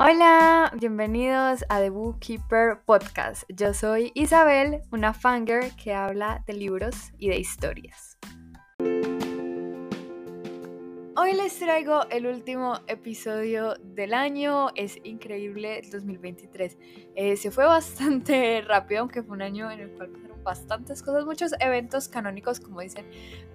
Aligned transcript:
Hola, 0.00 0.72
bienvenidos 0.78 1.64
a 1.68 1.80
The 1.80 1.90
Bookkeeper 1.90 2.82
Podcast. 2.86 3.42
Yo 3.48 3.74
soy 3.74 4.12
Isabel, 4.14 4.80
una 4.92 5.12
fanger 5.12 5.72
que 5.72 5.92
habla 5.92 6.44
de 6.46 6.52
libros 6.52 7.10
y 7.18 7.30
de 7.30 7.40
historias. 7.40 8.16
Hoy 11.16 11.32
les 11.34 11.58
traigo 11.58 12.08
el 12.10 12.28
último 12.28 12.78
episodio 12.86 13.74
del 13.82 14.14
año. 14.14 14.68
Es 14.76 15.00
increíble 15.02 15.80
el 15.80 15.90
2023. 15.90 16.78
Eh, 17.16 17.36
se 17.36 17.50
fue 17.50 17.64
bastante 17.64 18.60
rápido, 18.68 19.00
aunque 19.00 19.24
fue 19.24 19.34
un 19.34 19.42
año 19.42 19.68
en 19.68 19.80
el 19.80 19.90
cual 19.90 20.12
bastantes 20.48 21.02
cosas, 21.02 21.26
muchos 21.26 21.52
eventos 21.60 22.08
canónicos, 22.08 22.58
como 22.58 22.80
dicen 22.80 23.04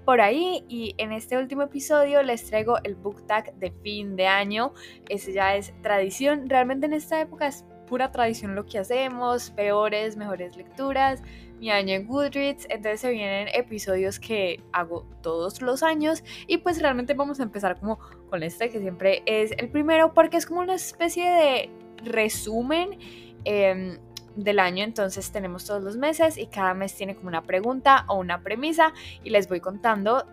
por 0.06 0.22
ahí. 0.22 0.64
Y 0.70 0.94
en 1.00 1.12
este 1.12 1.38
último 1.38 1.64
episodio 1.64 2.22
les 2.22 2.46
traigo 2.46 2.78
el 2.84 2.94
book 2.94 3.26
tag 3.26 3.56
de 3.56 3.72
fin 3.72 4.16
de 4.16 4.28
año. 4.28 4.74
Ese 5.10 5.34
ya 5.34 5.56
es 5.56 5.74
tradición. 5.82 6.48
Realmente 6.50 6.86
en 6.86 6.94
esta 6.94 7.20
época 7.20 7.48
es 7.48 7.66
pura 7.88 8.12
tradición 8.12 8.54
lo 8.54 8.66
que 8.66 8.78
hacemos, 8.78 9.50
peores, 9.52 10.16
mejores 10.16 10.56
lecturas, 10.56 11.24
mi 11.60 11.72
año 11.72 11.96
en 11.96 12.08
Goodreads, 12.08 12.68
entonces 12.70 13.02
se 13.02 13.12
vienen 13.12 13.48
episodios 13.54 14.20
que 14.20 14.60
hago 14.72 15.06
todos 15.22 15.62
los 15.62 15.82
años 15.84 16.24
y 16.48 16.58
pues 16.58 16.82
realmente 16.82 17.14
vamos 17.14 17.40
a 17.40 17.44
empezar 17.44 17.80
como 17.80 18.00
con 18.30 18.44
este 18.44 18.70
que 18.70 18.80
siempre 18.80 19.24
es 19.26 19.52
el 19.58 19.70
primero 19.70 20.14
porque 20.14 20.38
es 20.38 20.46
como 20.46 20.62
una 20.62 20.76
especie 20.76 21.30
de 21.30 21.70
resumen 22.04 22.98
em, 23.46 23.98
del 24.36 24.60
año, 24.60 24.84
entonces 24.84 25.32
tenemos 25.32 25.66
todos 25.66 25.84
los 25.84 25.98
meses 25.98 26.38
y 26.38 26.48
cada 26.48 26.74
mes 26.74 26.96
tiene 26.96 27.16
como 27.16 27.28
una 27.28 27.44
pregunta 27.44 28.06
o 28.08 28.16
una 28.16 28.42
premisa 28.42 28.94
y 29.24 29.30
les 29.30 29.48
voy 29.48 29.60
contando 29.60 30.26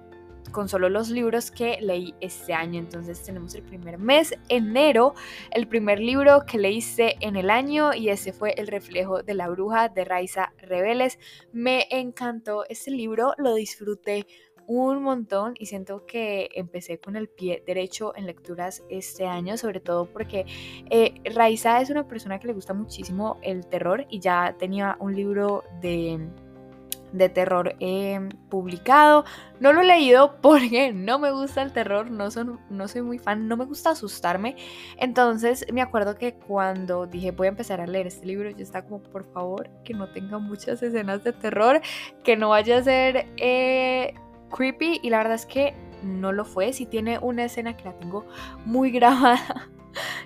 con 0.51 0.69
solo 0.69 0.89
los 0.89 1.11
libros 1.11 1.51
que 1.51 1.79
leí 1.81 2.15
este 2.21 2.53
año. 2.55 2.79
Entonces 2.79 3.23
tenemos 3.23 3.55
el 3.55 3.62
primer 3.62 3.98
mes, 3.98 4.34
enero, 4.48 5.15
el 5.51 5.67
primer 5.69 6.01
libro 6.01 6.45
que 6.47 6.59
leíste 6.59 7.17
en 7.20 7.37
el 7.37 7.51
año 7.51 7.95
y 7.95 8.09
ese 8.09 8.33
fue 8.33 8.55
El 8.57 8.67
reflejo 8.67 9.23
de 9.23 9.34
la 9.34 9.48
bruja 9.48 9.89
de 9.89 10.05
Raiza 10.05 10.53
Rebeles. 10.59 11.19
Me 11.53 11.87
encantó 11.91 12.64
este 12.69 12.91
libro, 12.91 13.35
lo 13.39 13.55
disfruté 13.55 14.27
un 14.71 15.03
montón 15.03 15.55
y 15.59 15.67
siento 15.67 16.07
que 16.07 16.49
empecé 16.55 17.01
con 17.01 17.17
el 17.17 17.29
pie 17.29 17.63
derecho 17.67 18.15
en 18.17 18.27
lecturas 18.27 18.85
este 18.89 19.27
año, 19.27 19.57
sobre 19.57 19.81
todo 19.81 20.07
porque 20.07 20.47
eh, 20.91 21.15
Raiza 21.35 21.81
es 21.81 21.91
una 21.91 22.07
persona 22.07 22.39
que 22.39 22.47
le 22.47 22.53
gusta 22.53 22.73
muchísimo 22.73 23.39
el 23.43 23.67
terror 23.67 24.07
y 24.09 24.21
ya 24.21 24.55
tenía 24.59 24.97
un 25.01 25.17
libro 25.17 25.65
de 25.81 26.21
de 27.13 27.29
terror 27.29 27.75
he 27.81 28.21
publicado. 28.48 29.25
No 29.59 29.73
lo 29.73 29.81
he 29.81 29.85
leído 29.85 30.37
porque 30.41 30.93
no 30.93 31.19
me 31.19 31.33
gusta 31.33 31.63
el 31.63 31.73
terror, 31.73 32.09
no, 32.09 32.31
son, 32.31 32.61
no 32.71 32.87
soy 32.87 33.03
muy 33.03 33.19
fan, 33.19 33.48
no 33.48 33.57
me 33.57 33.65
gusta 33.65 33.91
asustarme. 33.91 34.55
Entonces 34.98 35.67
me 35.73 35.83
acuerdo 35.83 36.15
que 36.15 36.35
cuando 36.35 37.07
dije 37.07 37.33
voy 37.33 37.47
a 37.47 37.51
empezar 37.51 37.81
a 37.81 37.87
leer 37.87 38.07
este 38.07 38.25
libro, 38.25 38.51
yo 38.51 38.63
estaba 38.63 38.87
como, 38.87 39.03
por 39.03 39.25
favor, 39.33 39.69
que 39.85 39.95
no 39.95 40.13
tenga 40.13 40.39
muchas 40.39 40.81
escenas 40.83 41.25
de 41.25 41.33
terror, 41.33 41.81
que 42.23 42.37
no 42.37 42.51
vaya 42.51 42.79
a 42.79 42.83
ser 42.85 43.27
eh, 43.37 44.15
creepy. 44.51 45.01
Y 45.03 45.11
la 45.11 45.19
verdad 45.19 45.34
es 45.34 45.47
que 45.47 45.75
no 46.03 46.33
lo 46.33 46.45
fue. 46.45 46.73
Si 46.73 46.87
tiene 46.87 47.19
una 47.19 47.45
escena 47.45 47.77
que 47.77 47.84
la 47.84 47.93
tengo 47.95 48.27
muy 48.65 48.91
grabada 48.92 49.39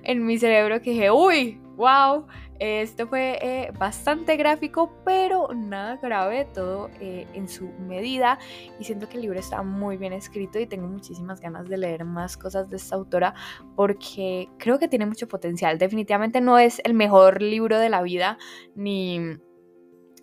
en 0.03 0.25
mi 0.25 0.39
cerebro 0.39 0.81
que 0.81 0.91
dije, 0.91 1.11
uy, 1.11 1.61
wow. 1.77 2.27
Esto 2.61 3.08
fue 3.08 3.39
eh, 3.42 3.72
bastante 3.78 4.36
gráfico, 4.36 4.92
pero 5.05 5.48
nada 5.53 5.97
grave, 5.97 6.47
todo 6.55 6.89
eh, 7.00 7.27
en 7.34 7.48
su 7.48 7.69
medida. 7.81 8.39
Y 8.78 8.84
siento 8.84 9.08
que 9.08 9.16
el 9.16 9.22
libro 9.22 9.41
está 9.41 9.62
muy 9.62 9.97
bien 9.97 10.12
escrito 10.12 10.61
y 10.61 10.66
tengo 10.66 10.86
muchísimas 10.86 11.41
ganas 11.41 11.69
de 11.69 11.78
leer 11.78 12.05
más 12.05 12.36
cosas 12.36 12.70
de 12.70 12.77
esta 12.77 12.94
autora 12.94 13.34
porque 13.75 14.48
creo 14.56 14.78
que 14.78 14.86
tiene 14.86 15.05
mucho 15.05 15.27
potencial. 15.27 15.78
Definitivamente 15.78 16.41
no 16.41 16.59
es 16.59 16.81
el 16.84 16.94
mejor 16.94 17.43
libro 17.43 17.78
de 17.78 17.88
la 17.88 18.03
vida, 18.03 18.38
ni 18.77 19.37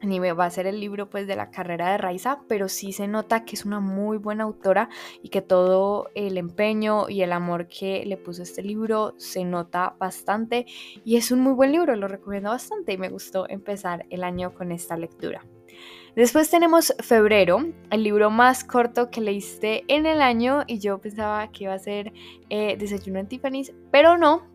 ni 0.03 0.19
va 0.19 0.45
a 0.45 0.49
ser 0.49 0.67
el 0.67 0.79
libro 0.79 1.09
pues 1.09 1.27
de 1.27 1.35
la 1.35 1.51
carrera 1.51 1.91
de 1.91 1.97
Raiza, 1.97 2.39
pero 2.47 2.67
sí 2.67 2.91
se 2.91 3.07
nota 3.07 3.45
que 3.45 3.55
es 3.55 3.65
una 3.65 3.79
muy 3.79 4.17
buena 4.17 4.43
autora 4.43 4.89
y 5.21 5.29
que 5.29 5.41
todo 5.41 6.09
el 6.15 6.37
empeño 6.37 7.09
y 7.09 7.21
el 7.21 7.31
amor 7.31 7.67
que 7.67 8.05
le 8.05 8.17
puso 8.17 8.43
este 8.43 8.63
libro 8.63 9.13
se 9.17 9.43
nota 9.43 9.95
bastante 9.99 10.65
y 11.03 11.17
es 11.17 11.31
un 11.31 11.41
muy 11.41 11.53
buen 11.53 11.71
libro, 11.71 11.95
lo 11.95 12.07
recomiendo 12.07 12.49
bastante 12.49 12.93
y 12.93 12.97
me 12.97 13.09
gustó 13.09 13.47
empezar 13.49 14.05
el 14.09 14.23
año 14.23 14.53
con 14.53 14.71
esta 14.71 14.97
lectura. 14.97 15.45
Después 16.15 16.49
tenemos 16.49 16.93
Febrero, 16.99 17.65
el 17.89 18.03
libro 18.03 18.29
más 18.29 18.65
corto 18.65 19.09
que 19.09 19.21
leíste 19.21 19.85
en 19.87 20.05
el 20.05 20.21
año 20.21 20.63
y 20.67 20.79
yo 20.79 20.99
pensaba 20.99 21.49
que 21.51 21.63
iba 21.63 21.73
a 21.73 21.79
ser 21.79 22.11
eh, 22.49 22.75
Desayuno 22.77 23.19
en 23.19 23.27
Tiffany's, 23.27 23.73
pero 23.91 24.17
no, 24.17 24.50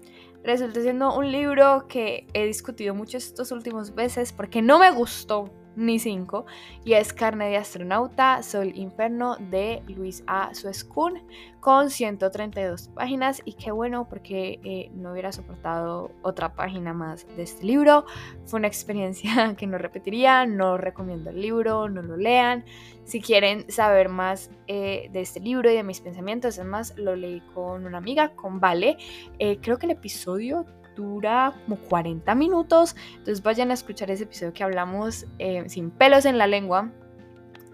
resulta 0.46 0.80
siendo 0.80 1.14
un 1.14 1.30
libro 1.30 1.86
que 1.88 2.26
he 2.32 2.46
discutido 2.46 2.94
mucho 2.94 3.18
estos 3.18 3.50
últimos 3.50 3.92
meses 3.94 4.32
porque 4.32 4.62
no 4.62 4.78
me 4.78 4.92
gustó 4.92 5.52
ni 5.76 5.98
cinco, 5.98 6.46
y 6.84 6.94
es 6.94 7.12
Carne 7.12 7.48
de 7.48 7.58
Astronauta, 7.58 8.42
Sol 8.42 8.72
Inferno 8.74 9.36
de 9.36 9.82
Luis 9.86 10.24
A. 10.26 10.54
Suescun, 10.54 11.22
con 11.60 11.90
132 11.90 12.88
páginas, 12.88 13.42
y 13.44 13.52
qué 13.54 13.70
bueno 13.70 14.08
porque 14.08 14.60
eh, 14.64 14.90
no 14.94 15.12
hubiera 15.12 15.32
soportado 15.32 16.10
otra 16.22 16.54
página 16.54 16.92
más 16.92 17.26
de 17.36 17.42
este 17.42 17.64
libro. 17.64 18.06
Fue 18.44 18.58
una 18.58 18.68
experiencia 18.68 19.54
que 19.58 19.66
no 19.66 19.78
repetiría, 19.78 20.46
no 20.46 20.78
recomiendo 20.78 21.30
el 21.30 21.40
libro, 21.40 21.88
no 21.88 22.02
lo 22.02 22.16
lean. 22.16 22.64
Si 23.04 23.20
quieren 23.20 23.70
saber 23.70 24.08
más 24.08 24.50
eh, 24.66 25.08
de 25.12 25.20
este 25.20 25.40
libro 25.40 25.70
y 25.70 25.74
de 25.74 25.82
mis 25.82 26.00
pensamientos, 26.00 26.58
es 26.58 26.64
más, 26.64 26.96
lo 26.96 27.14
leí 27.14 27.40
con 27.54 27.86
una 27.86 27.98
amiga, 27.98 28.30
con 28.34 28.58
Vale. 28.58 28.96
Eh, 29.38 29.58
creo 29.60 29.78
que 29.78 29.86
el 29.86 29.92
episodio 29.92 30.64
dura 30.96 31.54
como 31.64 31.76
40 31.76 32.34
minutos. 32.34 32.96
Entonces 33.10 33.42
vayan 33.42 33.70
a 33.70 33.74
escuchar 33.74 34.10
ese 34.10 34.24
episodio 34.24 34.52
que 34.52 34.64
hablamos 34.64 35.26
eh, 35.38 35.68
sin 35.68 35.90
pelos 35.90 36.24
en 36.24 36.38
la 36.38 36.48
lengua 36.48 36.90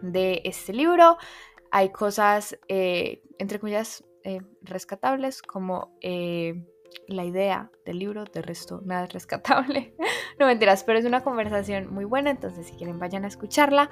de 0.03 0.43
este 0.45 0.75
libro. 0.75 1.17
Hay 1.71 1.89
cosas, 1.91 2.59
eh, 2.69 3.23
entre 3.39 3.59
comillas, 3.59 4.05
eh, 4.25 4.41
rescatables 4.63 5.41
como 5.41 5.93
la 7.09 7.25
idea 7.25 7.71
del 7.87 7.99
libro, 7.99 8.25
de 8.25 8.43
resto 8.43 8.83
nada 8.85 9.05
es 9.05 9.13
rescatable. 9.13 9.95
no 10.39 10.47
mentiras, 10.47 10.85
pero 10.85 10.99
es 10.99 11.05
una 11.05 11.23
conversación 11.23 11.93
muy 11.93 12.05
buena, 12.05 12.31
entonces 12.31 12.67
si 12.67 12.75
quieren 12.75 12.99
vayan 12.99 13.25
a 13.25 13.29
escucharla. 13.29 13.89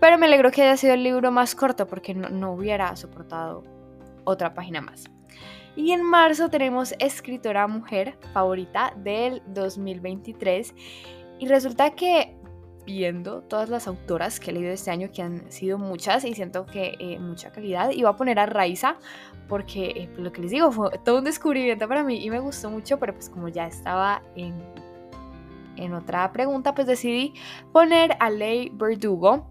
Pero 0.00 0.18
me 0.18 0.26
alegro 0.26 0.50
que 0.50 0.62
haya 0.62 0.76
sido 0.76 0.94
el 0.94 1.02
libro 1.02 1.30
más 1.30 1.54
corto 1.54 1.86
porque 1.86 2.14
no 2.14 2.52
hubiera 2.52 2.94
soportado 2.96 3.64
otra 4.24 4.52
página 4.54 4.80
más. 4.80 5.04
Y 5.76 5.92
en 5.92 6.02
marzo 6.02 6.48
tenemos 6.50 6.94
escritora 6.98 7.66
mujer 7.66 8.16
favorita 8.32 8.94
del 8.96 9.42
2023. 9.46 10.74
Y 11.40 11.48
resulta 11.48 11.90
que 11.90 12.36
viendo 12.86 13.40
todas 13.42 13.68
las 13.68 13.86
autoras 13.86 14.38
que 14.38 14.50
he 14.50 14.54
leído 14.54 14.70
este 14.70 14.90
año, 14.90 15.10
que 15.12 15.22
han 15.22 15.50
sido 15.50 15.78
muchas 15.78 16.24
y 16.24 16.34
siento 16.34 16.66
que 16.66 16.94
eh, 16.98 17.18
mucha 17.18 17.50
calidad, 17.50 17.90
iba 17.90 18.10
a 18.10 18.16
poner 18.16 18.38
a 18.38 18.46
Raiza 18.46 18.96
porque 19.48 19.86
eh, 19.86 20.08
pues, 20.12 20.20
lo 20.20 20.32
que 20.32 20.42
les 20.42 20.50
digo 20.50 20.70
fue 20.70 20.90
todo 20.98 21.18
un 21.18 21.24
descubrimiento 21.24 21.88
para 21.88 22.04
mí 22.04 22.24
y 22.24 22.30
me 22.30 22.40
gustó 22.40 22.70
mucho, 22.70 22.98
pero 22.98 23.14
pues 23.14 23.28
como 23.28 23.48
ya 23.48 23.66
estaba 23.66 24.22
en, 24.36 24.54
en 25.76 25.94
otra 25.94 26.30
pregunta, 26.32 26.74
pues 26.74 26.86
decidí 26.86 27.34
poner 27.72 28.16
a 28.20 28.30
Ley 28.30 28.70
Verdugo. 28.74 29.48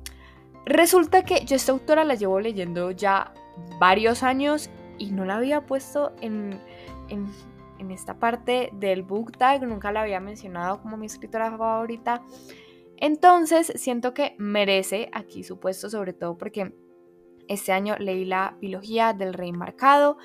Resulta 0.65 1.23
que 1.23 1.43
yo 1.45 1.55
esta 1.55 1.71
autora 1.71 2.03
la 2.03 2.15
llevo 2.15 2.39
leyendo 2.39 2.91
ya 2.91 3.33
varios 3.79 4.23
años 4.23 4.69
y 4.97 5.11
no 5.11 5.25
la 5.25 5.37
había 5.37 5.65
puesto 5.65 6.13
en, 6.21 6.59
en, 7.09 7.31
esta 7.91 8.17
parte 8.17 8.69
del 8.71 9.03
book 9.03 9.33
tag, 9.37 9.67
nunca 9.67 9.91
la 9.91 10.03
había 10.03 10.21
mencionado 10.21 10.81
como 10.81 10.95
mi 10.95 11.05
escritora 11.05 11.55
favorita. 11.57 12.23
Entonces 12.95 13.73
siento 13.75 14.13
que 14.13 14.35
merece 14.37 15.09
aquí 15.11 15.43
su 15.43 15.59
puesto, 15.59 15.89
sobre 15.89 16.13
todo 16.13 16.37
porque 16.37 16.73
este 17.49 17.73
año 17.73 17.97
leí 17.99 18.23
la 18.23 18.57
biología 18.61 19.11
del 19.11 19.33
rey 19.33 19.51
marcado 19.51 20.17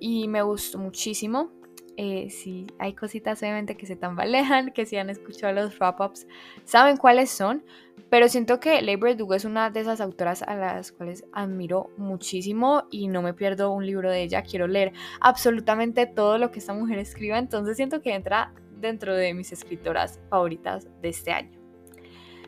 y 0.00 0.26
me 0.28 0.40
gustó 0.42 0.78
muchísimo. 0.78 1.52
Eh, 1.96 2.30
si 2.30 2.66
hay 2.78 2.94
cositas 2.94 3.42
obviamente 3.42 3.76
que 3.76 3.86
se 3.86 3.96
tambalean, 3.96 4.70
que 4.74 4.86
si 4.86 4.96
han 4.96 5.10
escuchado 5.10 5.52
los 5.52 5.78
wrap-ups, 5.78 6.26
saben 6.64 6.96
cuáles 6.96 7.30
son, 7.30 7.64
pero 8.08 8.28
siento 8.28 8.60
que 8.60 8.80
Labor 8.82 9.16
Dugo 9.16 9.34
es 9.34 9.44
una 9.44 9.70
de 9.70 9.80
esas 9.80 10.00
autoras 10.00 10.42
a 10.42 10.54
las 10.54 10.92
cuales 10.92 11.24
admiro 11.32 11.90
muchísimo 11.96 12.84
y 12.90 13.08
no 13.08 13.22
me 13.22 13.34
pierdo 13.34 13.70
un 13.72 13.86
libro 13.86 14.10
de 14.10 14.22
ella, 14.22 14.42
quiero 14.42 14.66
leer 14.66 14.92
absolutamente 15.20 16.06
todo 16.06 16.38
lo 16.38 16.50
que 16.50 16.60
esta 16.60 16.74
mujer 16.74 16.98
escriba, 16.98 17.38
entonces 17.38 17.76
siento 17.76 18.00
que 18.00 18.14
entra 18.14 18.52
dentro 18.80 19.14
de 19.14 19.34
mis 19.34 19.52
escritoras 19.52 20.20
favoritas 20.28 20.88
de 21.00 21.08
este 21.08 21.32
año. 21.32 21.62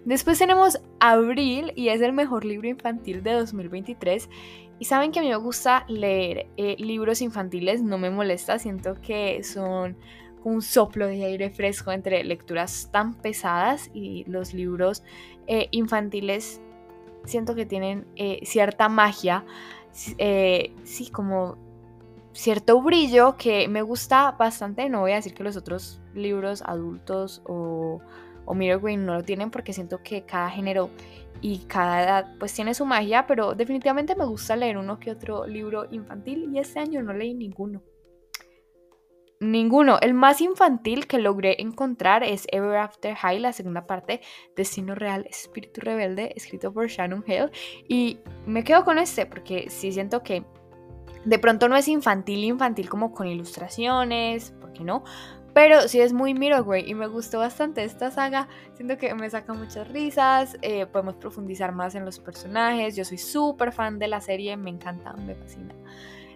Después 0.05 0.39
tenemos 0.39 0.79
Abril 1.01 1.73
y 1.77 1.89
es 1.89 2.03
el 2.03 2.13
mejor 2.13 2.45
libro 2.45 2.69
infantil 2.69 3.23
de 3.23 3.33
2023 3.33 4.29
y 4.79 4.87
saben 4.87 5.13
que 5.13 5.21
a 5.21 5.23
mí 5.23 5.29
me 5.29 5.37
gusta 5.37 5.85
leer 5.89 6.49
eh, 6.57 6.77
libros 6.79 7.21
infantiles, 7.23 7.83
no 7.83 7.99
me 7.99 8.11
molesta, 8.11 8.59
siento 8.59 9.01
que 9.01 9.43
son 9.45 9.97
un 10.43 10.61
soplo 10.63 11.07
de 11.07 11.25
aire 11.25 11.51
fresco 11.51 11.93
entre 11.93 12.23
lecturas 12.25 12.91
tan 12.93 13.15
pesadas 13.15 13.91
y 13.95 14.25
los 14.25 14.53
libros 14.53 15.03
eh, 15.47 15.69
infantiles 15.71 16.61
siento 17.25 17.55
que 17.55 17.65
tienen 17.65 18.07
eh, 18.17 18.41
cierta 18.43 18.89
magia, 18.89 19.45
sí, 19.93 21.11
como 21.11 21.57
cierto 22.33 22.83
brillo 22.83 23.37
que 23.37 23.69
me 23.69 23.81
gusta 23.81 24.33
bastante. 24.33 24.89
No 24.91 25.01
voy 25.01 25.13
a 25.13 25.17
decir 25.17 25.35
que 25.35 25.45
los 25.45 25.57
otros 25.57 26.01
libros 26.15 26.63
adultos 26.63 27.41
o, 27.47 28.01
o 28.45 28.55
Mirror 28.55 28.99
no 28.99 29.15
lo 29.15 29.23
tienen 29.23 29.51
porque 29.51 29.73
siento 29.73 30.03
que 30.03 30.25
cada 30.25 30.51
género 30.51 30.91
y 31.41 31.59
cada 31.67 32.03
edad 32.03 32.37
pues 32.39 32.55
tiene 32.55 32.75
su 32.75 32.87
magia, 32.87 33.27
pero 33.27 33.55
definitivamente 33.55 34.17
me 34.17 34.25
gusta 34.25 34.57
leer 34.57 34.79
uno 34.79 34.99
que 34.99 35.11
otro 35.11 35.47
libro 35.47 35.87
infantil 35.91 36.51
y 36.53 36.59
este 36.59 36.81
año 36.81 37.03
no 37.03 37.13
leí 37.13 37.35
ninguno. 37.35 37.83
Ninguno. 39.41 39.99
El 40.01 40.15
más 40.15 40.41
infantil 40.41 41.07
que 41.07 41.19
logré 41.19 41.61
encontrar 41.61 42.23
es 42.23 42.47
Ever 42.51 42.77
After 42.77 43.15
High, 43.15 43.41
la 43.41 43.53
segunda 43.53 43.87
parte, 43.87 44.21
Destino 44.57 44.95
Real, 44.95 45.27
Espíritu 45.29 45.81
Rebelde, 45.83 46.33
escrito 46.35 46.73
por 46.73 46.89
Shannon 46.89 47.25
Hale. 47.27 47.51
Y 47.89 48.21
me 48.47 48.65
quedo 48.65 48.85
con 48.85 48.99
este 48.99 49.27
porque 49.27 49.69
sí 49.69 49.93
siento 49.93 50.23
que 50.23 50.45
de 51.25 51.39
pronto 51.39 51.69
no 51.69 51.77
es 51.77 51.89
infantil, 51.89 52.45
infantil 52.45 52.89
como 52.89 53.13
con 53.13 53.27
ilustraciones, 53.27 54.53
¿por 54.61 54.73
qué 54.73 54.85
no? 54.85 55.05
Pero 55.55 55.89
sí 55.89 56.01
es 56.01 56.13
muy 56.13 56.35
Mirrorway 56.35 56.91
y 56.91 56.95
me 56.95 57.07
gustó 57.07 57.39
bastante 57.39 57.85
esta 57.85 58.11
saga. 58.11 58.49
Siento 58.75 58.99
que 58.99 59.15
me 59.15 59.31
saca 59.31 59.55
muchas 59.55 59.89
risas, 59.89 60.59
eh, 60.63 60.85
podemos 60.87 61.15
profundizar 61.15 61.73
más 61.73 61.95
en 61.95 62.05
los 62.05 62.19
personajes. 62.19 62.97
Yo 62.97 63.05
soy 63.05 63.19
súper 63.19 63.73
fan 63.73 64.01
de 64.01 64.09
la 64.09 64.21
serie, 64.21 64.57
me 64.57 64.71
encanta, 64.71 65.13
me 65.13 65.37
fascina. 65.37 65.75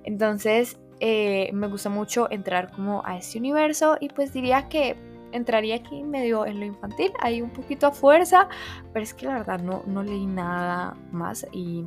Entonces, 0.04 0.78
eh, 1.00 1.50
me 1.52 1.66
gusta 1.66 1.90
mucho 1.90 2.30
entrar 2.30 2.70
como 2.70 3.04
a 3.04 3.18
este 3.18 3.38
universo 3.38 3.98
y 4.00 4.08
pues 4.08 4.32
diría 4.32 4.68
que 4.68 4.96
entraría 5.32 5.76
aquí 5.76 6.02
medio 6.02 6.46
en 6.46 6.60
lo 6.60 6.66
infantil, 6.66 7.12
ahí 7.20 7.42
un 7.42 7.50
poquito 7.50 7.86
a 7.86 7.92
fuerza, 7.92 8.48
pero 8.92 9.02
es 9.02 9.14
que 9.14 9.26
la 9.26 9.34
verdad 9.34 9.60
no, 9.60 9.82
no 9.86 10.02
leí 10.02 10.26
nada 10.26 10.96
más 11.12 11.46
y 11.52 11.84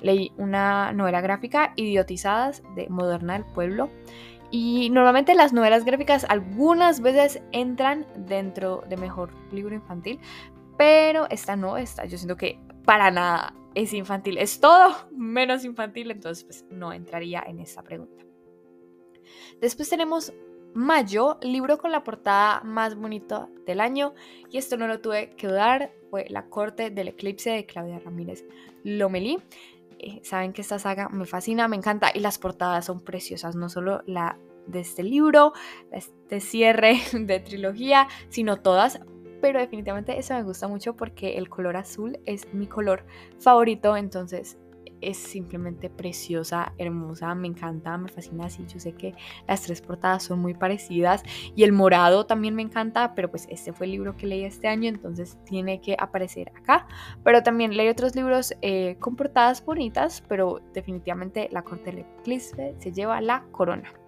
leí 0.00 0.32
una 0.36 0.92
novela 0.92 1.20
gráfica, 1.20 1.72
Idiotizadas, 1.76 2.62
de 2.76 2.88
Moderna 2.88 3.34
del 3.34 3.44
Pueblo. 3.46 3.88
Y 4.52 4.90
normalmente 4.90 5.34
las 5.34 5.54
novelas 5.54 5.84
gráficas 5.84 6.26
algunas 6.28 7.00
veces 7.00 7.42
entran 7.52 8.06
dentro 8.14 8.84
de 8.86 8.98
mejor 8.98 9.32
libro 9.50 9.74
infantil, 9.74 10.20
pero 10.76 11.26
esta 11.30 11.56
no, 11.56 11.78
esta 11.78 12.04
yo 12.04 12.18
siento 12.18 12.36
que 12.36 12.60
para 12.84 13.10
nada 13.10 13.54
es 13.74 13.94
infantil, 13.94 14.36
es 14.36 14.60
todo 14.60 14.94
menos 15.10 15.64
infantil, 15.64 16.10
entonces 16.10 16.44
pues 16.44 16.66
no 16.70 16.92
entraría 16.92 17.42
en 17.46 17.60
esta 17.60 17.82
pregunta. 17.82 18.24
Después 19.58 19.88
tenemos 19.88 20.34
Mayo, 20.74 21.38
libro 21.42 21.76
con 21.76 21.92
la 21.92 22.02
portada 22.02 22.62
más 22.62 22.94
bonita 22.94 23.48
del 23.66 23.80
año, 23.80 24.14
y 24.50 24.58
esto 24.58 24.76
no 24.76 24.86
lo 24.86 25.00
tuve 25.00 25.30
que 25.36 25.46
dudar, 25.46 25.92
fue 26.10 26.26
La 26.28 26.48
corte 26.48 26.90
del 26.90 27.08
eclipse 27.08 27.50
de 27.50 27.66
Claudia 27.66 27.98
Ramírez 27.98 28.44
Lomelí. 28.82 29.38
Eh, 30.02 30.20
saben 30.24 30.52
que 30.52 30.62
esta 30.62 30.80
saga 30.80 31.08
me 31.08 31.26
fascina, 31.26 31.68
me 31.68 31.76
encanta 31.76 32.10
y 32.12 32.18
las 32.18 32.38
portadas 32.38 32.86
son 32.86 33.04
preciosas, 33.04 33.54
no 33.54 33.68
solo 33.68 34.02
la 34.04 34.36
de 34.66 34.80
este 34.80 35.04
libro, 35.04 35.52
este 35.92 36.40
cierre 36.40 36.98
de 37.12 37.38
trilogía, 37.38 38.08
sino 38.28 38.60
todas, 38.60 39.00
pero 39.40 39.60
definitivamente 39.60 40.18
eso 40.18 40.34
me 40.34 40.42
gusta 40.42 40.66
mucho 40.66 40.96
porque 40.96 41.38
el 41.38 41.48
color 41.48 41.76
azul 41.76 42.18
es 42.26 42.52
mi 42.52 42.66
color 42.66 43.06
favorito, 43.38 43.96
entonces 43.96 44.58
es 45.02 45.18
simplemente 45.18 45.90
preciosa, 45.90 46.72
hermosa, 46.78 47.34
me 47.34 47.48
encanta, 47.48 47.98
me 47.98 48.08
fascina 48.08 48.46
así. 48.46 48.64
Yo 48.66 48.80
sé 48.80 48.92
que 48.92 49.14
las 49.46 49.62
tres 49.62 49.82
portadas 49.82 50.22
son 50.22 50.38
muy 50.40 50.54
parecidas 50.54 51.22
y 51.54 51.64
el 51.64 51.72
morado 51.72 52.26
también 52.26 52.54
me 52.54 52.62
encanta, 52.62 53.14
pero 53.14 53.30
pues 53.30 53.46
este 53.50 53.72
fue 53.72 53.86
el 53.86 53.92
libro 53.92 54.16
que 54.16 54.26
leí 54.26 54.44
este 54.44 54.68
año, 54.68 54.88
entonces 54.88 55.38
tiene 55.44 55.80
que 55.80 55.96
aparecer 55.98 56.50
acá. 56.56 56.86
Pero 57.24 57.42
también 57.42 57.76
leí 57.76 57.88
otros 57.88 58.14
libros 58.14 58.54
eh, 58.62 58.96
con 59.00 59.16
portadas 59.16 59.64
bonitas, 59.64 60.22
pero 60.28 60.60
definitivamente 60.72 61.48
La 61.52 61.62
Corte 61.62 61.90
del 61.90 62.06
Eclipse 62.20 62.74
se 62.78 62.92
lleva 62.92 63.20
la 63.20 63.44
corona. 63.52 64.01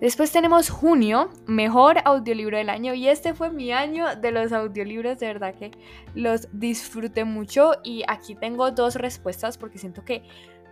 Después 0.00 0.32
tenemos 0.32 0.70
junio, 0.70 1.28
mejor 1.46 1.98
audiolibro 2.06 2.56
del 2.56 2.70
año. 2.70 2.94
Y 2.94 3.08
este 3.08 3.34
fue 3.34 3.50
mi 3.50 3.70
año 3.70 4.16
de 4.16 4.32
los 4.32 4.50
audiolibros, 4.50 5.18
de 5.18 5.26
verdad 5.26 5.54
que 5.54 5.72
los 6.14 6.48
disfruté 6.52 7.24
mucho. 7.24 7.72
Y 7.84 8.02
aquí 8.08 8.34
tengo 8.34 8.70
dos 8.70 8.94
respuestas 8.94 9.58
porque 9.58 9.78
siento 9.78 10.02
que 10.02 10.22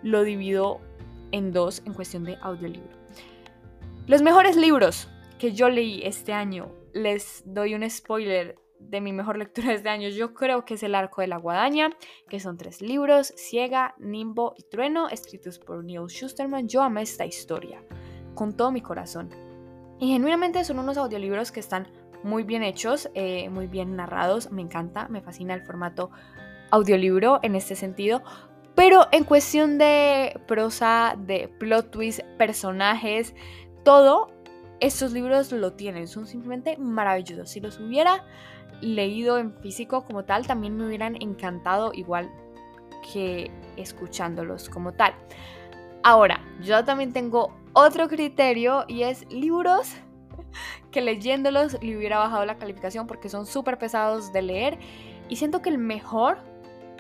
lo 0.03 0.23
divido 0.23 0.81
en 1.31 1.53
dos 1.53 1.83
en 1.85 1.93
cuestión 1.93 2.25
de 2.25 2.39
audiolibro. 2.41 2.97
Los 4.07 4.23
mejores 4.23 4.57
libros 4.57 5.11
que 5.39 5.53
yo 5.53 5.69
leí 5.69 6.01
este 6.05 6.33
año, 6.33 6.73
les 6.95 7.43
doy 7.45 7.75
un 7.75 7.89
spoiler 7.91 8.59
de 8.81 9.03
mi 9.03 9.13
mejor 9.13 9.37
lectura 9.37 9.69
de 9.69 9.75
este 9.75 9.89
año, 9.91 10.09
yo 10.09 10.33
creo 10.33 10.65
que 10.65 10.75
es 10.75 10.83
El 10.83 10.95
Arco 10.95 11.21
de 11.21 11.27
la 11.27 11.37
Guadaña, 11.37 11.91
que 12.31 12.41
son 12.41 12.57
tres 12.57 12.81
libros, 12.81 13.35
Ciega, 13.37 13.95
Nimbo 13.99 14.55
y 14.57 14.63
Trueno, 14.63 15.09
escritos 15.11 15.59
por 15.59 15.85
Neil 15.85 16.07
Schusterman. 16.09 16.69
Yo 16.69 16.83
amé 16.83 17.03
esta 17.03 17.27
historia 17.27 17.83
con 18.39 18.53
todo 18.53 18.71
mi 18.71 18.81
corazón. 18.81 19.31
Y 19.99 20.13
genuinamente 20.13 20.63
son 20.63 20.79
unos 20.79 20.97
audiolibros 20.97 21.51
que 21.51 21.59
están 21.59 21.89
muy 22.23 22.45
bien 22.45 22.63
hechos, 22.63 23.11
eh, 23.15 23.51
muy 23.51 23.67
bien 23.67 23.97
narrados, 23.97 24.53
me 24.53 24.63
encanta, 24.63 25.09
me 25.09 25.21
fascina 25.21 25.55
el 25.55 25.63
formato 25.63 26.11
audiolibro 26.71 27.41
en 27.43 27.57
este 27.57 27.75
sentido. 27.75 28.23
Pero 28.77 29.09
en 29.11 29.25
cuestión 29.25 29.77
de 29.77 30.41
prosa, 30.47 31.17
de 31.19 31.49
plot 31.59 31.91
twist, 31.91 32.21
personajes, 32.39 33.35
todo, 33.83 34.31
estos 34.79 35.11
libros 35.13 35.51
lo 35.51 35.73
tienen, 35.73 36.07
son 36.07 36.29
simplemente 36.29 36.77
maravillosos. 36.77 37.51
Si 37.51 37.59
los 37.59 37.81
hubiera 37.81 38.25
leído 38.81 39.39
en 39.39 39.53
físico 39.53 40.05
como 40.05 40.25
tal, 40.25 40.47
también 40.47 40.77
me 40.77 40.87
hubieran 40.87 41.21
encantado 41.21 41.91
igual 41.93 42.31
que 43.13 43.51
escuchándolos 43.77 44.69
como 44.69 44.93
tal. 44.93 45.13
Ahora, 46.05 46.41
yo 46.63 46.85
también 46.85 47.13
tengo 47.13 47.53
otro 47.79 48.09
criterio 48.09 48.85
y 48.89 49.05
es 49.05 49.31
libros 49.31 49.95
que 50.91 51.01
leyéndolos 51.01 51.81
le 51.81 51.97
hubiera 51.97 52.19
bajado 52.19 52.45
la 52.45 52.59
calificación 52.59 53.07
porque 53.07 53.29
son 53.29 53.47
súper 53.47 53.79
pesados 53.79 54.33
de 54.33 54.43
leer. 54.43 54.79
Y 55.29 55.37
siento 55.37 55.63
que 55.63 55.69
el 55.71 55.79
mejor, 55.79 56.39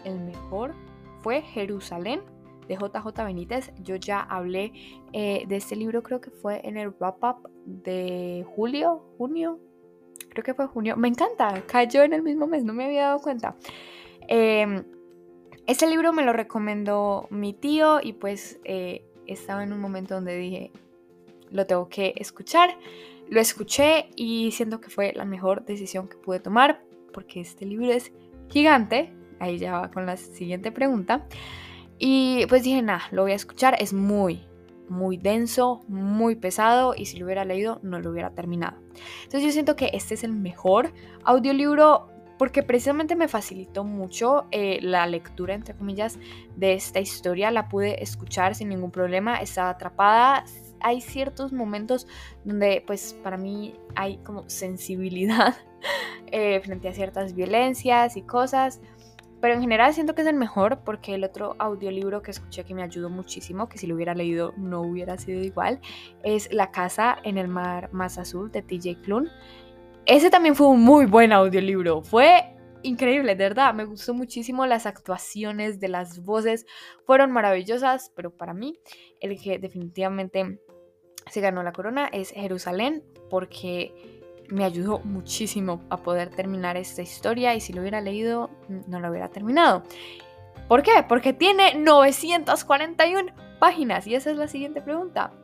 el 0.04 0.20
mejor 0.20 0.74
fue 1.22 1.42
Jerusalén 1.42 2.20
de 2.68 2.76
JJ 2.76 3.24
Benítez. 3.24 3.72
Yo 3.82 3.96
ya 3.96 4.20
hablé 4.20 4.72
eh, 5.12 5.44
de 5.48 5.56
este 5.56 5.74
libro, 5.74 6.02
creo 6.02 6.20
que 6.20 6.30
fue 6.30 6.60
en 6.62 6.76
el 6.76 6.90
wrap-up 6.90 7.50
de 7.64 8.46
julio, 8.54 9.04
junio. 9.18 9.58
Creo 10.30 10.44
que 10.44 10.54
fue 10.54 10.68
junio. 10.68 10.96
Me 10.96 11.08
encanta, 11.08 11.62
cayó 11.66 12.04
en 12.04 12.12
el 12.12 12.22
mismo 12.22 12.46
mes, 12.46 12.62
no 12.62 12.72
me 12.72 12.84
había 12.84 13.06
dado 13.06 13.18
cuenta. 13.18 13.56
Eh, 14.28 14.84
este 15.68 15.86
libro 15.86 16.14
me 16.14 16.24
lo 16.24 16.32
recomendó 16.32 17.26
mi 17.30 17.52
tío 17.52 18.00
y 18.02 18.14
pues 18.14 18.58
eh, 18.64 19.04
estaba 19.28 19.62
en 19.62 19.72
un 19.72 19.80
momento 19.80 20.14
donde 20.14 20.36
dije, 20.36 20.72
lo 21.50 21.66
tengo 21.66 21.88
que 21.88 22.14
escuchar. 22.16 22.70
Lo 23.28 23.40
escuché 23.40 24.08
y 24.16 24.50
siento 24.52 24.80
que 24.80 24.90
fue 24.90 25.12
la 25.14 25.24
mejor 25.24 25.64
decisión 25.64 26.08
que 26.08 26.16
pude 26.16 26.40
tomar 26.40 26.82
porque 27.12 27.40
este 27.40 27.66
libro 27.66 27.90
es 27.92 28.12
gigante. 28.48 29.12
Ahí 29.38 29.58
ya 29.58 29.80
va 29.80 29.90
con 29.90 30.06
la 30.06 30.16
siguiente 30.16 30.72
pregunta. 30.72 31.26
Y 31.98 32.46
pues 32.48 32.62
dije, 32.62 32.80
nada, 32.82 33.02
lo 33.10 33.22
voy 33.22 33.32
a 33.32 33.36
escuchar. 33.36 33.76
Es 33.80 33.92
muy, 33.92 34.46
muy 34.88 35.16
denso, 35.16 35.82
muy 35.88 36.36
pesado 36.36 36.94
y 36.96 37.06
si 37.06 37.18
lo 37.18 37.26
hubiera 37.26 37.44
leído 37.44 37.80
no 37.82 38.00
lo 38.00 38.10
hubiera 38.10 38.30
terminado. 38.30 38.78
Entonces 39.24 39.42
yo 39.42 39.52
siento 39.52 39.76
que 39.76 39.90
este 39.92 40.14
es 40.14 40.24
el 40.24 40.32
mejor 40.32 40.92
audiolibro 41.24 42.08
porque 42.38 42.62
precisamente 42.62 43.16
me 43.16 43.28
facilitó 43.28 43.84
mucho 43.84 44.46
eh, 44.52 44.78
la 44.80 45.06
lectura, 45.06 45.54
entre 45.54 45.74
comillas, 45.74 46.18
de 46.56 46.74
esta 46.74 47.00
historia. 47.00 47.50
La 47.50 47.68
pude 47.68 48.02
escuchar 48.02 48.54
sin 48.54 48.68
ningún 48.68 48.90
problema, 48.90 49.36
estaba 49.36 49.70
atrapada. 49.70 50.44
Hay 50.80 51.00
ciertos 51.00 51.52
momentos 51.52 52.06
donde, 52.44 52.82
pues, 52.86 53.14
para 53.22 53.36
mí 53.36 53.74
hay 53.96 54.18
como 54.18 54.48
sensibilidad 54.48 55.56
eh, 56.28 56.60
frente 56.60 56.88
a 56.88 56.92
ciertas 56.92 57.34
violencias 57.34 58.16
y 58.16 58.22
cosas. 58.22 58.80
Pero 59.40 59.54
en 59.54 59.60
general 59.60 59.94
siento 59.94 60.14
que 60.14 60.22
es 60.22 60.26
el 60.26 60.34
mejor 60.34 60.80
porque 60.84 61.14
el 61.14 61.22
otro 61.22 61.54
audiolibro 61.58 62.22
que 62.22 62.32
escuché 62.32 62.64
que 62.64 62.74
me 62.74 62.82
ayudó 62.82 63.08
muchísimo, 63.08 63.68
que 63.68 63.78
si 63.78 63.86
lo 63.86 63.94
hubiera 63.94 64.14
leído 64.14 64.52
no 64.56 64.80
hubiera 64.80 65.16
sido 65.16 65.42
igual, 65.42 65.80
es 66.24 66.52
La 66.52 66.72
casa 66.72 67.18
en 67.22 67.38
el 67.38 67.46
mar 67.46 67.88
más 67.92 68.18
azul 68.18 68.50
de 68.50 68.62
TJ 68.62 69.02
Klune. 69.02 69.30
Ese 70.08 70.30
también 70.30 70.56
fue 70.56 70.68
un 70.68 70.80
muy 70.80 71.04
buen 71.04 71.34
audiolibro. 71.34 72.00
Fue 72.00 72.56
increíble, 72.82 73.36
de 73.36 73.44
verdad. 73.44 73.74
Me 73.74 73.84
gustó 73.84 74.14
muchísimo 74.14 74.64
las 74.64 74.86
actuaciones 74.86 75.80
de 75.80 75.88
las 75.88 76.24
voces. 76.24 76.64
Fueron 77.04 77.30
maravillosas, 77.30 78.10
pero 78.16 78.34
para 78.34 78.54
mí 78.54 78.78
el 79.20 79.38
que 79.38 79.58
definitivamente 79.58 80.60
se 81.30 81.42
ganó 81.42 81.62
la 81.62 81.72
corona 81.72 82.08
es 82.10 82.30
Jerusalén 82.30 83.04
porque 83.28 83.92
me 84.48 84.64
ayudó 84.64 85.00
muchísimo 85.00 85.84
a 85.90 85.98
poder 85.98 86.30
terminar 86.30 86.78
esta 86.78 87.02
historia 87.02 87.54
y 87.54 87.60
si 87.60 87.74
lo 87.74 87.82
hubiera 87.82 88.00
leído 88.00 88.48
no 88.86 89.00
lo 89.00 89.10
hubiera 89.10 89.28
terminado. 89.28 89.82
¿Por 90.68 90.82
qué? 90.82 91.04
Porque 91.06 91.34
tiene 91.34 91.74
941 91.74 93.30
páginas 93.58 94.06
y 94.06 94.14
esa 94.14 94.30
es 94.30 94.38
la 94.38 94.48
siguiente 94.48 94.80
pregunta 94.80 95.34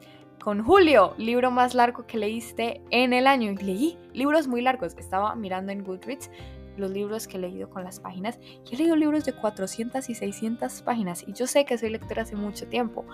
con 0.44 0.62
Julio, 0.62 1.14
libro 1.16 1.50
más 1.50 1.74
largo 1.74 2.06
que 2.06 2.18
leíste 2.18 2.82
en 2.90 3.14
el 3.14 3.26
año. 3.26 3.50
Y 3.52 3.56
leí 3.56 3.98
libros 4.12 4.46
muy 4.46 4.60
largos. 4.60 4.94
Estaba 4.98 5.34
mirando 5.34 5.72
en 5.72 5.82
Goodreads 5.82 6.30
los 6.76 6.90
libros 6.90 7.26
que 7.26 7.38
he 7.38 7.40
leído 7.40 7.70
con 7.70 7.82
las 7.82 7.98
páginas 7.98 8.38
y 8.70 8.74
he 8.74 8.78
leído 8.78 8.94
libros 8.94 9.24
de 9.24 9.32
400 9.32 10.06
y 10.10 10.14
600 10.14 10.82
páginas. 10.82 11.24
Y 11.26 11.32
yo 11.32 11.46
sé 11.46 11.64
que 11.64 11.78
soy 11.78 11.88
lectora 11.88 12.24
hace 12.24 12.36
mucho 12.36 12.68
tiempo, 12.68 13.06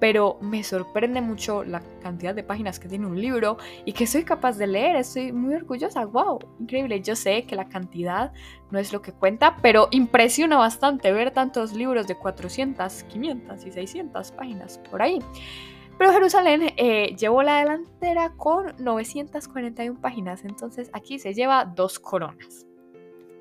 pero 0.00 0.36
me 0.40 0.64
sorprende 0.64 1.20
mucho 1.20 1.62
la 1.62 1.80
cantidad 2.02 2.34
de 2.34 2.42
páginas 2.42 2.80
que 2.80 2.88
tiene 2.88 3.06
un 3.06 3.20
libro 3.20 3.56
y 3.84 3.92
que 3.92 4.08
soy 4.08 4.24
capaz 4.24 4.58
de 4.58 4.66
leer. 4.66 4.96
Estoy 4.96 5.30
muy 5.30 5.54
orgullosa. 5.54 6.04
¡Wow! 6.06 6.40
Increíble. 6.58 7.00
Yo 7.02 7.14
sé 7.14 7.44
que 7.44 7.54
la 7.54 7.68
cantidad 7.68 8.32
no 8.72 8.80
es 8.80 8.92
lo 8.92 9.00
que 9.00 9.12
cuenta, 9.12 9.58
pero 9.62 9.86
impresiona 9.92 10.56
bastante 10.56 11.12
ver 11.12 11.30
tantos 11.30 11.72
libros 11.72 12.08
de 12.08 12.16
400, 12.16 13.04
500 13.04 13.64
y 13.64 13.70
600 13.70 14.32
páginas 14.32 14.80
por 14.90 15.02
ahí. 15.02 15.20
Pero 15.98 16.12
Jerusalén 16.12 16.72
eh, 16.76 17.14
llevó 17.16 17.42
la 17.42 17.60
delantera 17.60 18.34
con 18.36 18.74
941 18.78 20.00
páginas, 20.00 20.44
entonces 20.44 20.90
aquí 20.92 21.18
se 21.18 21.34
lleva 21.34 21.64
dos 21.64 21.98
coronas. 21.98 22.66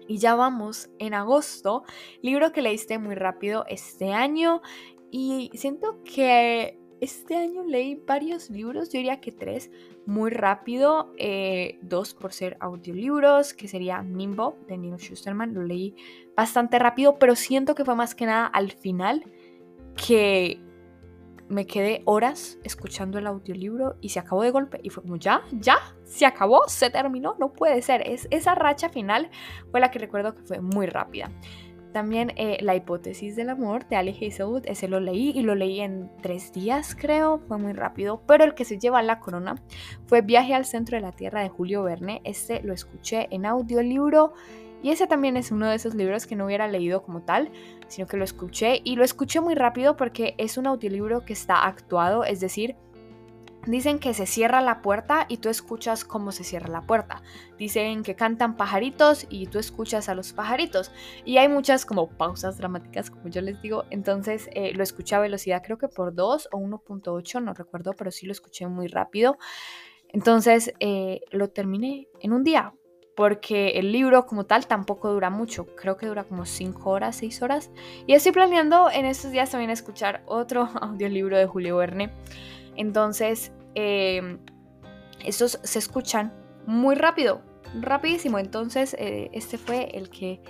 Y 0.07 0.17
ya 0.17 0.35
vamos 0.35 0.89
en 0.99 1.13
agosto, 1.13 1.83
libro 2.21 2.51
que 2.51 2.61
leíste 2.61 2.99
muy 2.99 3.15
rápido 3.15 3.65
este 3.67 4.11
año 4.11 4.61
y 5.09 5.49
siento 5.53 6.03
que 6.03 6.77
este 7.03 7.35
año 7.35 7.63
leí 7.63 7.95
varios 7.95 8.49
libros, 8.49 8.89
yo 8.89 8.97
diría 8.97 9.19
que 9.19 9.31
tres, 9.31 9.69
muy 10.05 10.31
rápido, 10.31 11.11
eh, 11.17 11.77
dos 11.81 12.13
por 12.13 12.31
ser 12.31 12.55
audiolibros, 12.59 13.53
que 13.53 13.67
sería 13.67 14.01
Nimbo 14.01 14.57
de 14.67 14.77
Neil 14.77 14.97
Schusterman, 14.97 15.53
lo 15.53 15.63
leí 15.63 15.95
bastante 16.35 16.79
rápido, 16.79 17.19
pero 17.19 17.35
siento 17.35 17.75
que 17.75 17.83
fue 17.83 17.95
más 17.95 18.15
que 18.15 18.25
nada 18.25 18.45
al 18.45 18.71
final 18.71 19.25
que 19.95 20.62
me 21.49 21.65
quedé 21.65 22.01
horas 22.05 22.57
escuchando 22.63 23.19
el 23.19 23.27
audiolibro 23.27 23.95
y 24.01 24.09
se 24.09 24.19
acabó 24.19 24.43
de 24.43 24.51
golpe. 24.51 24.79
Y 24.83 24.89
fue 24.89 25.03
como, 25.03 25.17
ya, 25.17 25.41
ya, 25.51 25.77
se 26.03 26.25
acabó, 26.25 26.67
se 26.67 26.89
terminó, 26.89 27.35
no 27.39 27.53
puede 27.53 27.81
ser. 27.81 28.07
Es, 28.07 28.27
esa 28.31 28.55
racha 28.55 28.89
final 28.89 29.29
fue 29.71 29.79
la 29.79 29.91
que 29.91 29.99
recuerdo 29.99 30.35
que 30.35 30.43
fue 30.43 30.61
muy 30.61 30.85
rápida. 30.85 31.31
También 31.93 32.33
eh, 32.37 32.57
La 32.61 32.75
hipótesis 32.75 33.35
del 33.35 33.51
amor 33.51 33.87
de 33.87 33.95
Ali 33.95 34.11
Hazelwood, 34.11 34.63
ese 34.65 34.87
lo 34.87 34.99
leí 34.99 35.31
y 35.35 35.43
lo 35.43 35.53
leí 35.53 35.79
en 35.79 36.09
tres 36.21 36.51
días 36.51 36.97
creo, 36.99 37.39
fue 37.47 37.59
muy 37.59 37.73
rápido, 37.73 38.23
pero 38.25 38.43
el 38.43 38.55
que 38.55 38.65
se 38.65 38.79
lleva 38.79 39.03
la 39.03 39.19
corona 39.19 39.61
fue 40.07 40.21
Viaje 40.21 40.55
al 40.55 40.65
centro 40.65 40.97
de 40.97 41.01
la 41.01 41.11
Tierra 41.11 41.41
de 41.41 41.49
Julio 41.49 41.83
Verne, 41.83 42.21
este 42.23 42.63
lo 42.63 42.73
escuché 42.73 43.27
en 43.29 43.45
audiolibro 43.45 44.33
y 44.83 44.91
ese 44.91 45.07
también 45.07 45.37
es 45.37 45.51
uno 45.51 45.67
de 45.67 45.75
esos 45.75 45.95
libros 45.95 46.27
que 46.27 46.35
no 46.35 46.45
hubiera 46.45 46.67
leído 46.67 47.01
como 47.01 47.23
tal, 47.23 47.51
sino 47.87 48.05
que 48.05 48.17
lo 48.17 48.23
escuché 48.23 48.81
y 48.83 48.95
lo 48.95 49.03
escuché 49.03 49.41
muy 49.41 49.55
rápido 49.55 49.95
porque 49.95 50.35
es 50.37 50.57
un 50.57 50.67
audiolibro 50.67 51.25
que 51.25 51.33
está 51.33 51.65
actuado, 51.65 52.23
es 52.25 52.39
decir, 52.39 52.75
Dicen 53.65 53.99
que 53.99 54.13
se 54.13 54.25
cierra 54.25 54.59
la 54.59 54.81
puerta 54.81 55.25
y 55.29 55.37
tú 55.37 55.47
escuchas 55.47 56.03
cómo 56.03 56.33
se 56.33 56.43
cierra 56.43 56.67
la 56.67 56.81
puerta. 56.81 57.23
Dicen 57.57 58.03
que 58.03 58.13
cantan 58.13 58.57
pajaritos 58.57 59.25
y 59.29 59.47
tú 59.47 59.57
escuchas 59.57 60.09
a 60.09 60.15
los 60.15 60.33
pajaritos. 60.33 60.91
Y 61.23 61.37
hay 61.37 61.47
muchas 61.47 61.85
como 61.85 62.09
pausas 62.09 62.57
dramáticas, 62.57 63.09
como 63.09 63.29
yo 63.29 63.41
les 63.41 63.61
digo. 63.61 63.85
Entonces 63.89 64.49
eh, 64.53 64.73
lo 64.73 64.83
escuché 64.83 65.15
a 65.15 65.21
velocidad 65.21 65.61
creo 65.63 65.77
que 65.77 65.87
por 65.87 66.13
2 66.13 66.49
o 66.51 66.57
1.8, 66.57 67.41
no 67.41 67.53
recuerdo, 67.53 67.93
pero 67.93 68.11
sí 68.11 68.25
lo 68.25 68.33
escuché 68.33 68.67
muy 68.67 68.87
rápido. 68.87 69.37
Entonces 70.09 70.73
eh, 70.81 71.21
lo 71.31 71.49
terminé 71.49 72.09
en 72.19 72.33
un 72.33 72.43
día 72.43 72.73
porque 73.15 73.71
el 73.71 73.91
libro 73.91 74.25
como 74.25 74.45
tal 74.45 74.65
tampoco 74.67 75.11
dura 75.11 75.29
mucho, 75.29 75.67
creo 75.75 75.97
que 75.97 76.07
dura 76.07 76.23
como 76.23 76.45
5 76.45 76.89
horas, 76.89 77.15
6 77.17 77.41
horas. 77.41 77.69
Y 78.07 78.13
estoy 78.13 78.31
planeando 78.31 78.89
en 78.91 79.05
estos 79.05 79.31
días 79.31 79.51
también 79.51 79.69
escuchar 79.69 80.23
otro 80.25 80.69
audiolibro 80.81 81.37
de 81.37 81.45
Julio 81.45 81.77
Verne. 81.77 82.11
Entonces, 82.75 83.51
eh, 83.75 84.37
estos 85.23 85.59
se 85.63 85.79
escuchan 85.79 86.33
muy 86.65 86.95
rápido, 86.95 87.41
rapidísimo. 87.79 88.39
Entonces, 88.39 88.95
eh, 88.99 89.29
este 89.33 89.57
fue 89.57 89.89
el 89.93 90.09
que 90.09 90.41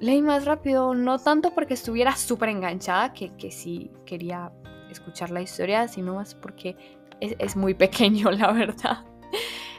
leí 0.00 0.22
más 0.22 0.44
rápido, 0.44 0.94
no 0.94 1.18
tanto 1.18 1.50
porque 1.54 1.74
estuviera 1.74 2.16
súper 2.16 2.50
enganchada, 2.50 3.12
que, 3.12 3.34
que 3.36 3.50
sí 3.50 3.90
quería 4.06 4.52
escuchar 4.90 5.30
la 5.30 5.42
historia, 5.42 5.86
sino 5.88 6.14
más 6.14 6.34
porque 6.34 6.76
es, 7.20 7.36
es 7.38 7.56
muy 7.56 7.74
pequeño, 7.74 8.30
la 8.32 8.52
verdad. 8.52 9.07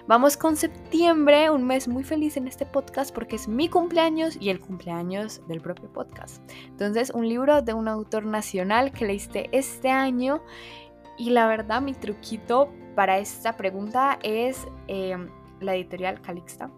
Vamos 0.10 0.38
con 0.38 0.56
septiembre, 0.56 1.52
un 1.52 1.68
mes 1.68 1.88
muy 1.88 2.04
feliz 2.04 2.36
en 2.36 2.48
este 2.48 2.66
podcast 2.66 3.14
porque 3.14 3.36
es 3.36 3.48
mi 3.48 3.70
cumpleaños 3.70 4.40
y 4.42 4.50
el 4.50 4.60
cumpleaños 4.60 5.48
del 5.48 5.62
propio 5.62 5.94
podcast. 5.94 6.42
Entonces, 6.66 7.12
un 7.12 7.30
libro 7.30 7.62
de 7.62 7.76
un 7.76 7.88
autor 7.88 8.26
nacional 8.26 8.92
que 8.92 9.06
leíste 9.06 9.50
este 9.52 9.92
año 9.92 10.42
y 11.16 11.30
la 11.30 11.46
verdad 11.46 11.84
mi 11.84 11.94
truquito 11.94 12.74
para 12.96 13.20
esta 13.20 13.56
pregunta 13.56 14.18
es 14.24 14.68
eh, 14.88 15.16
la 15.60 15.76
editorial 15.76 16.24
Calixta. 16.24 16.72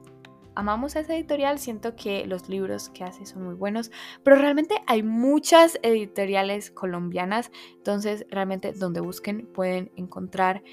Amamos 0.54 0.98
a 0.98 1.00
esa 1.00 1.16
editorial, 1.16 1.58
siento 1.58 1.96
que 1.96 2.26
los 2.28 2.50
libros 2.50 2.90
que 2.90 3.06
hace 3.06 3.26
son 3.26 3.46
muy 3.46 3.56
buenos, 3.56 3.92
pero 4.24 4.36
realmente 4.36 4.76
hay 4.88 5.04
muchas 5.04 5.80
editoriales 5.84 6.70
colombianas, 6.70 7.50
entonces 7.78 8.26
realmente 8.30 8.74
donde 8.74 9.00
busquen 9.00 9.48
pueden 9.54 9.90
encontrar 9.96 10.64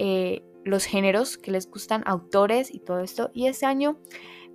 eh, 0.00 0.47
los 0.68 0.84
géneros 0.84 1.38
que 1.38 1.50
les 1.50 1.70
gustan, 1.70 2.02
autores 2.06 2.72
y 2.72 2.80
todo 2.80 3.00
esto. 3.00 3.30
Y 3.34 3.46
este 3.46 3.66
año 3.66 3.98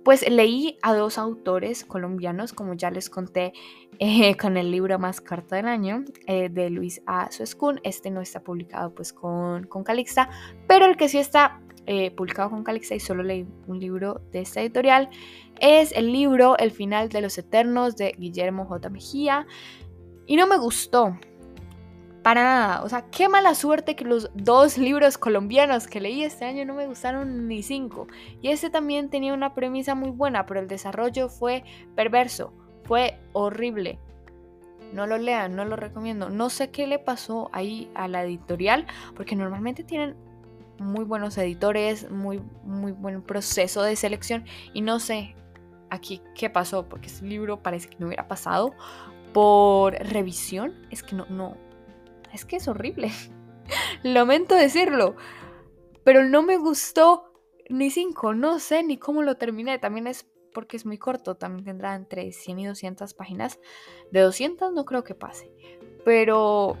pues 0.04 0.28
leí 0.28 0.78
a 0.82 0.94
dos 0.94 1.16
autores 1.16 1.84
colombianos, 1.84 2.52
como 2.52 2.74
ya 2.74 2.90
les 2.90 3.08
conté 3.08 3.54
eh, 3.98 4.36
con 4.40 4.56
el 4.56 4.70
libro 4.70 4.98
más 4.98 5.20
corto 5.20 5.54
del 5.54 5.66
año, 5.66 6.04
eh, 6.26 6.50
de 6.50 6.70
Luis 6.70 7.02
A. 7.06 7.32
Suescun. 7.32 7.80
Este 7.82 8.10
no 8.10 8.20
está 8.20 8.40
publicado 8.40 8.94
pues 8.94 9.12
con, 9.12 9.64
con 9.64 9.82
Calixta, 9.82 10.28
pero 10.68 10.84
el 10.84 10.96
que 10.96 11.08
sí 11.08 11.18
está 11.18 11.60
eh, 11.86 12.10
publicado 12.10 12.50
con 12.50 12.64
Calixta 12.64 12.94
y 12.94 13.00
solo 13.00 13.22
leí 13.22 13.46
un 13.66 13.80
libro 13.80 14.20
de 14.30 14.40
esta 14.40 14.60
editorial 14.60 15.10
es 15.60 15.92
el 15.92 16.12
libro 16.12 16.56
El 16.58 16.70
final 16.70 17.08
de 17.08 17.20
los 17.20 17.36
eternos 17.38 17.96
de 17.96 18.14
Guillermo 18.18 18.66
J. 18.66 18.88
Mejía. 18.90 19.46
Y 20.26 20.36
no 20.36 20.46
me 20.46 20.56
gustó, 20.56 21.18
para 22.24 22.42
nada. 22.42 22.82
O 22.82 22.88
sea, 22.88 23.02
qué 23.10 23.28
mala 23.28 23.54
suerte 23.54 23.94
que 23.94 24.06
los 24.06 24.30
dos 24.34 24.78
libros 24.78 25.18
colombiaos 25.18 25.86
que 25.86 26.00
leí 26.00 26.24
este 26.24 26.46
año 26.46 26.64
no 26.64 26.72
me 26.72 26.86
gustaron 26.86 27.46
ni 27.46 27.62
cinco. 27.62 28.08
Y 28.40 28.48
este 28.48 28.70
también 28.70 29.10
tenía 29.10 29.34
una 29.34 29.54
premisa 29.54 29.94
muy 29.94 30.08
buena, 30.08 30.46
pero 30.46 30.58
el 30.58 30.66
desarrollo 30.66 31.28
fue 31.28 31.64
perverso, 31.94 32.54
fue 32.84 33.20
horrible. 33.34 33.98
No 34.94 35.06
lo 35.06 35.18
lean, 35.18 35.54
no 35.54 35.66
lo 35.66 35.76
recomiendo. 35.76 36.30
No 36.30 36.48
sé 36.48 36.70
qué 36.70 36.86
le 36.86 36.98
pasó 36.98 37.50
ahí 37.52 37.90
a 37.94 38.08
la 38.08 38.24
editorial, 38.24 38.86
porque 39.14 39.36
normalmente 39.36 39.84
tienen 39.84 40.16
muy 40.78 41.04
buenos 41.04 41.36
editores, 41.36 42.10
muy, 42.10 42.40
muy 42.64 42.92
buen 42.92 43.20
proceso 43.20 43.82
de 43.82 43.96
selección. 43.96 44.46
Y 44.72 44.80
no 44.80 44.98
sé 44.98 45.36
aquí 45.90 46.22
qué 46.34 46.48
pasó, 46.48 46.88
porque 46.88 47.08
este 47.08 47.26
libro 47.26 47.62
parece 47.62 47.90
que 47.90 47.96
no 47.98 48.06
hubiera 48.06 48.28
pasado 48.28 48.72
por 49.34 49.92
revisión. 49.92 50.72
Es 50.90 51.02
que 51.02 51.16
no, 51.16 51.26
no, 51.26 51.58
es 52.34 52.44
que 52.44 52.56
es 52.56 52.68
horrible. 52.68 53.10
Lamento 54.02 54.54
decirlo. 54.54 55.16
Pero 56.04 56.24
no 56.24 56.42
me 56.42 56.56
gustó 56.56 57.32
ni 57.70 57.90
cinco. 57.90 58.34
No 58.34 58.58
sé 58.58 58.82
ni 58.82 58.98
cómo 58.98 59.22
lo 59.22 59.36
terminé. 59.36 59.78
También 59.78 60.06
es 60.06 60.26
porque 60.52 60.76
es 60.76 60.84
muy 60.84 60.98
corto. 60.98 61.36
También 61.36 61.64
tendrá 61.64 61.94
entre 61.94 62.32
100 62.32 62.58
y 62.58 62.66
200 62.66 63.14
páginas. 63.14 63.60
De 64.10 64.20
200 64.20 64.72
no 64.72 64.84
creo 64.84 65.04
que 65.04 65.14
pase. 65.14 65.50
Pero... 66.04 66.76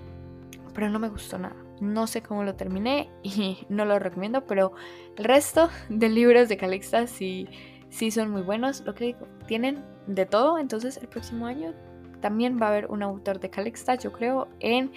Pero 0.74 0.90
no 0.90 0.98
me 0.98 1.08
gustó 1.08 1.38
nada. 1.38 1.56
No 1.80 2.06
sé 2.06 2.22
cómo 2.22 2.42
lo 2.42 2.56
terminé 2.56 3.10
y 3.22 3.64
no 3.68 3.84
lo 3.84 3.98
recomiendo, 3.98 4.44
pero 4.46 4.72
el 5.16 5.24
resto 5.24 5.70
de 5.88 6.08
libros 6.08 6.48
de 6.48 6.56
Calixta 6.56 7.06
sí, 7.06 7.48
sí 7.90 8.10
son 8.10 8.30
muy 8.30 8.42
buenos. 8.42 8.80
Lo 8.80 8.94
que 8.94 9.04
digo, 9.04 9.28
tienen 9.46 9.84
de 10.08 10.26
todo. 10.26 10.58
Entonces 10.58 10.96
el 10.96 11.08
próximo 11.08 11.46
año 11.46 11.74
también 12.20 12.58
va 12.60 12.66
a 12.66 12.70
haber 12.70 12.86
un 12.86 13.02
autor 13.02 13.38
de 13.38 13.50
Calixta, 13.50 13.96
yo 13.96 14.10
creo, 14.10 14.48
en 14.60 14.92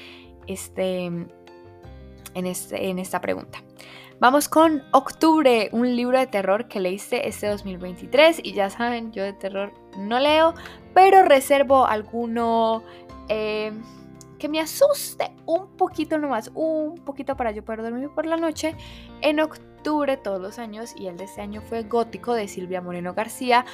este, 0.48 1.06
en, 1.06 1.30
este, 2.34 2.90
en 2.90 3.00
esta 3.00 3.22
pregunta. 3.22 3.64
Vamos 4.20 4.50
con 4.50 4.84
Octubre, 4.94 5.70
un 5.72 5.96
libro 5.96 6.18
de 6.18 6.26
terror 6.26 6.68
que 6.68 6.80
leíste 6.80 7.28
este 7.28 7.48
2023 7.48 8.42
y 8.44 8.54
ya 8.54 8.72
saben, 8.72 9.12
yo 9.12 9.24
de 9.24 9.34
terror 9.34 9.72
no 9.96 10.20
leo, 10.20 10.56
pero 10.96 11.24
reservo 11.24 11.86
alguno 11.86 12.82
eh, 13.30 13.72
que 14.40 14.50
me 14.50 14.60
asuste 14.60 15.32
un 15.46 15.68
poquito 15.78 16.18
nomás, 16.18 16.50
un 16.56 16.96
poquito 17.06 17.38
para 17.38 17.52
yo 17.52 17.64
poder 17.64 17.84
dormir 17.84 18.10
por 18.10 18.26
la 18.26 18.38
noche 18.38 18.76
en 19.22 19.40
octubre 19.40 20.18
todos 20.18 20.42
los 20.42 20.58
años 20.60 20.94
y 20.98 21.08
el 21.08 21.18
de 21.18 21.26
este 21.26 21.42
año 21.42 21.62
fue 21.62 21.84
Gótico 21.84 22.34
de 22.34 22.48
Silvia 22.48 22.82
Moreno 22.82 23.14
García. 23.14 23.66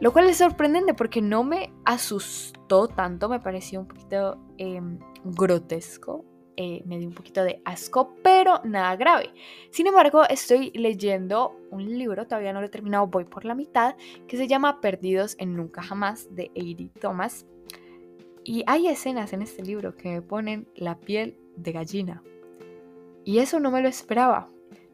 Lo 0.00 0.12
cual 0.12 0.28
es 0.30 0.38
sorprendente 0.38 0.94
porque 0.94 1.20
no 1.20 1.44
me 1.44 1.72
asustó 1.84 2.88
tanto, 2.88 3.28
me 3.28 3.40
pareció 3.40 3.80
un 3.80 3.86
poquito 3.86 4.38
em, 4.56 4.98
grotesco, 5.24 6.24
eh, 6.56 6.82
me 6.86 6.98
dio 6.98 7.08
un 7.08 7.14
poquito 7.14 7.44
de 7.44 7.60
asco, 7.64 8.14
pero 8.22 8.60
nada 8.64 8.96
grave. 8.96 9.32
Sin 9.70 9.86
embargo, 9.86 10.24
estoy 10.28 10.70
leyendo 10.74 11.54
un 11.70 11.98
libro, 11.98 12.26
todavía 12.26 12.52
no 12.52 12.60
lo 12.60 12.66
he 12.66 12.70
terminado, 12.70 13.06
voy 13.06 13.24
por 13.24 13.44
la 13.44 13.54
mitad, 13.54 13.94
que 14.26 14.36
se 14.36 14.48
llama 14.48 14.80
Perdidos 14.80 15.36
en 15.38 15.54
Nunca 15.54 15.82
Jamás 15.82 16.34
de 16.34 16.50
Eiri 16.54 16.88
Thomas. 17.00 17.46
Y 18.42 18.64
hay 18.66 18.88
escenas 18.88 19.34
en 19.34 19.42
este 19.42 19.62
libro 19.62 19.96
que 19.96 20.08
me 20.08 20.22
ponen 20.22 20.66
la 20.74 20.98
piel 20.98 21.38
de 21.56 21.72
gallina. 21.72 22.22
Y 23.24 23.38
eso 23.38 23.60
no 23.60 23.70
me 23.70 23.82
lo 23.82 23.88
esperaba. 23.88 24.50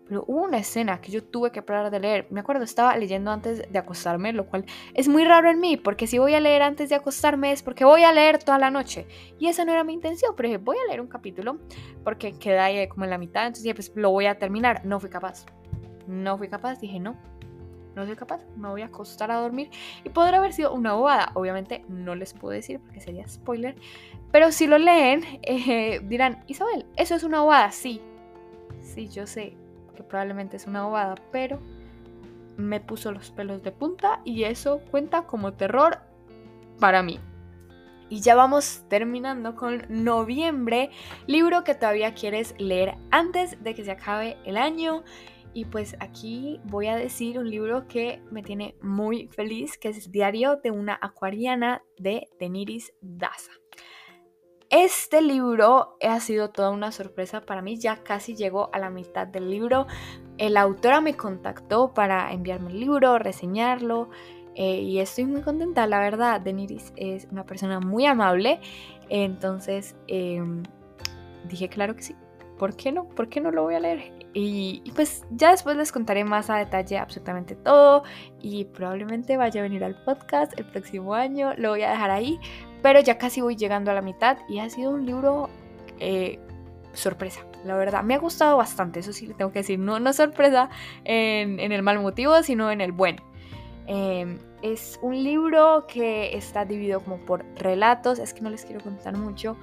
Pero 0.08 0.24
hubo 0.26 0.42
una 0.42 0.58
escena 0.58 1.00
que 1.00 1.10
yo 1.10 1.22
tuve 1.24 1.50
que 1.50 1.62
parar 1.62 1.90
de 1.90 2.00
leer. 2.00 2.26
Me 2.30 2.40
acuerdo, 2.40 2.64
estaba 2.64 2.96
leyendo 2.96 3.30
antes 3.30 3.70
de 3.70 3.78
acostarme, 3.78 4.32
lo 4.32 4.46
cual 4.46 4.64
es 4.94 5.08
muy 5.08 5.24
raro 5.24 5.50
en 5.50 5.60
mí, 5.60 5.76
porque 5.76 6.06
si 6.06 6.18
voy 6.18 6.34
a 6.34 6.40
leer 6.40 6.62
antes 6.62 6.88
de 6.88 6.94
acostarme 6.94 7.52
es 7.52 7.62
porque 7.62 7.84
voy 7.84 8.04
a 8.04 8.12
leer 8.12 8.42
toda 8.42 8.58
la 8.58 8.70
noche. 8.70 9.06
Y 9.38 9.48
esa 9.48 9.64
no 9.64 9.72
era 9.72 9.84
mi 9.84 9.92
intención, 9.92 10.34
pero 10.36 10.48
dije, 10.48 10.58
voy 10.58 10.76
a 10.78 10.86
leer 10.88 11.00
un 11.00 11.08
capítulo, 11.08 11.58
porque 12.04 12.38
queda 12.38 12.66
ahí 12.66 12.86
como 12.88 13.04
en 13.04 13.10
la 13.10 13.18
mitad, 13.18 13.46
entonces 13.46 13.74
pues 13.74 13.92
lo 13.94 14.10
voy 14.10 14.26
a 14.26 14.38
terminar. 14.38 14.84
No 14.84 15.00
fui 15.00 15.10
capaz. 15.10 15.44
No 16.06 16.38
fui 16.38 16.48
capaz, 16.48 16.78
dije, 16.78 17.00
no, 17.00 17.16
no 17.96 18.06
soy 18.06 18.14
capaz, 18.14 18.42
me 18.56 18.68
voy 18.68 18.82
a 18.82 18.86
acostar 18.86 19.30
a 19.32 19.40
dormir. 19.40 19.70
Y 20.04 20.10
podrá 20.10 20.36
haber 20.36 20.52
sido 20.52 20.72
una 20.72 20.92
bobada. 20.92 21.32
Obviamente 21.34 21.84
no 21.88 22.14
les 22.14 22.34
puedo 22.34 22.52
decir 22.52 22.78
porque 22.78 23.00
sería 23.00 23.26
spoiler. 23.26 23.74
Pero 24.30 24.52
si 24.52 24.66
lo 24.66 24.78
leen, 24.78 25.24
eh, 25.42 26.00
dirán, 26.04 26.44
Isabel, 26.46 26.86
¿eso 26.96 27.16
es 27.16 27.24
una 27.24 27.40
bobada? 27.40 27.72
Sí. 27.72 28.00
Sí, 28.80 29.08
yo 29.08 29.26
sé 29.26 29.56
que 29.96 30.04
probablemente 30.04 30.56
es 30.56 30.66
una 30.66 30.84
bobada, 30.84 31.16
pero 31.32 31.60
me 32.56 32.80
puso 32.80 33.12
los 33.12 33.30
pelos 33.30 33.62
de 33.62 33.72
punta 33.72 34.20
y 34.24 34.44
eso 34.44 34.80
cuenta 34.90 35.26
como 35.26 35.54
terror 35.54 35.98
para 36.78 37.02
mí. 37.02 37.18
Y 38.08 38.20
ya 38.20 38.36
vamos 38.36 38.84
terminando 38.88 39.56
con 39.56 39.84
noviembre, 39.88 40.90
libro 41.26 41.64
que 41.64 41.74
todavía 41.74 42.14
quieres 42.14 42.54
leer 42.58 42.94
antes 43.10 43.62
de 43.62 43.74
que 43.74 43.84
se 43.84 43.90
acabe 43.90 44.36
el 44.44 44.56
año. 44.56 45.02
Y 45.54 45.64
pues 45.64 45.96
aquí 46.00 46.60
voy 46.64 46.86
a 46.86 46.96
decir 46.96 47.38
un 47.38 47.50
libro 47.50 47.88
que 47.88 48.22
me 48.30 48.42
tiene 48.42 48.76
muy 48.80 49.26
feliz, 49.26 49.76
que 49.78 49.88
es 49.88 50.12
Diario 50.12 50.56
de 50.62 50.70
una 50.70 50.98
acuariana 51.00 51.82
de 51.98 52.28
Deniris 52.38 52.92
Daza. 53.00 53.52
Este 54.70 55.22
libro 55.22 55.96
ha 56.02 56.18
sido 56.18 56.50
toda 56.50 56.70
una 56.70 56.90
sorpresa 56.90 57.40
para 57.40 57.62
mí, 57.62 57.78
ya 57.78 58.02
casi 58.02 58.34
llegó 58.34 58.68
a 58.72 58.78
la 58.78 58.90
mitad 58.90 59.26
del 59.26 59.48
libro. 59.50 59.86
La 60.38 60.62
autora 60.62 61.00
me 61.00 61.14
contactó 61.14 61.94
para 61.94 62.32
enviarme 62.32 62.70
el 62.72 62.80
libro, 62.80 63.18
reseñarlo 63.18 64.10
eh, 64.56 64.80
y 64.80 64.98
estoy 64.98 65.26
muy 65.26 65.42
contenta, 65.42 65.86
la 65.86 66.00
verdad. 66.00 66.40
Deniris 66.40 66.92
es 66.96 67.28
una 67.30 67.44
persona 67.44 67.78
muy 67.78 68.06
amable, 68.06 68.60
entonces 69.08 69.94
em, 70.08 70.62
dije 71.48 71.68
claro 71.68 71.94
que 71.94 72.02
sí. 72.02 72.16
¿Por 72.58 72.74
qué 72.74 72.90
no? 72.90 73.04
¿Por 73.04 73.28
qué 73.28 73.40
no 73.40 73.50
lo 73.50 73.62
voy 73.62 73.74
a 73.74 73.80
leer? 73.80 74.25
Y, 74.38 74.82
pues 74.94 75.24
ya 75.30 75.50
después 75.52 75.78
les 75.78 75.90
contaré 75.90 76.22
más 76.22 76.50
a 76.50 76.56
detalle 76.56 76.98
absolutamente 76.98 77.54
todo 77.54 78.02
y 78.42 78.66
probablemente 78.66 79.38
vaya 79.38 79.60
a 79.60 79.62
venir 79.62 79.82
al 79.82 79.94
podcast 80.04 80.52
el 80.58 80.66
próximo 80.66 81.14
año, 81.14 81.54
lo 81.56 81.70
voy 81.70 81.84
a 81.84 81.90
dejar 81.90 82.10
ahí, 82.10 82.38
pero 82.82 83.00
ya 83.00 83.16
casi 83.16 83.40
voy 83.40 83.56
llegando 83.56 83.90
a 83.90 83.94
la 83.94 84.02
mitad 84.02 84.36
y 84.46 84.58
ha 84.58 84.68
sido 84.68 84.90
un 84.90 85.06
libro 85.06 85.48
eh, 86.00 86.38
sorpresa, 86.92 87.46
la 87.64 87.76
verdad. 87.76 88.02
Me 88.02 88.14
ha 88.14 88.18
gustado 88.18 88.58
bastante, 88.58 89.00
eso 89.00 89.14
sí 89.14 89.26
le 89.26 89.32
tengo 89.32 89.52
que 89.52 89.60
decir. 89.60 89.78
No, 89.78 89.98
no 90.00 90.12
sorpresa 90.12 90.68
en, 91.04 91.58
el 91.72 91.82
mal 91.82 91.98
motivo, 92.00 92.42
sino 92.42 92.70
en 92.70 92.82
el 92.82 92.92
buen. 92.92 93.16
Em, 93.86 94.38
es 94.60 94.98
un 95.00 95.14
libro 95.14 95.86
que 95.86 96.36
está 96.36 96.66
dividido 96.66 97.00
como 97.00 97.16
por 97.24 97.42
relatos, 97.54 98.18
es 98.18 98.34
que 98.34 98.42
no 98.42 98.50
les 98.50 98.66
quiero 98.66 98.82
contar 98.82 99.16
mucho, 99.16 99.56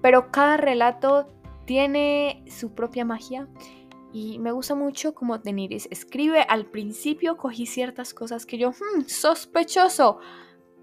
pero 0.00 0.30
cada 0.30 0.56
relato 0.56 1.28
tiene 1.64 2.44
su 2.48 2.74
propia 2.74 3.04
magia 3.04 3.48
y 4.12 4.38
me 4.38 4.52
gusta 4.52 4.74
mucho 4.74 5.14
como 5.14 5.38
Deniris 5.38 5.88
escribe. 5.90 6.42
Al 6.42 6.66
principio 6.66 7.36
cogí 7.36 7.66
ciertas 7.66 8.14
cosas 8.14 8.46
que 8.46 8.58
yo, 8.58 8.70
hmm, 8.70 9.02
sospechoso, 9.06 10.18